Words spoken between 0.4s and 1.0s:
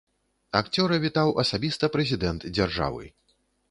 Акцёра